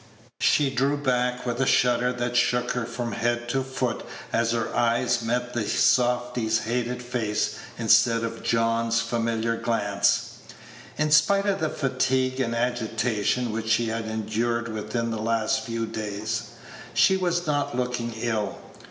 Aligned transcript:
She 0.39 0.71
drew 0.71 0.97
back 0.97 1.45
with 1.45 1.61
a 1.61 1.67
shudder 1.67 2.11
that 2.13 2.35
shook 2.35 2.71
her 2.71 2.87
from 2.87 3.11
head 3.11 3.47
to 3.49 3.61
foot 3.61 4.03
as 4.33 4.49
her 4.51 4.75
eyes 4.75 5.21
met 5.21 5.53
the 5.53 5.63
softy's 5.63 6.57
hated 6.61 7.03
face 7.03 7.59
instead 7.77 8.23
of 8.23 8.41
John's 8.41 8.99
familiar 8.99 9.55
glance. 9.57 10.37
In 10.97 11.11
spite 11.11 11.45
of 11.45 11.59
the 11.59 11.69
fatigue 11.69 12.39
and 12.39 12.55
agitation 12.55 13.51
which 13.51 13.69
she 13.69 13.89
had 13.89 14.07
endured 14.07 14.69
within 14.69 15.11
the 15.11 15.21
last 15.21 15.65
few 15.65 15.85
days, 15.85 16.45
she 16.95 17.15
was 17.15 17.45
not 17.45 17.77
looking 17.77 18.11
ill. 18.21 18.57